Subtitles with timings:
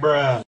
[0.00, 0.48] bruh.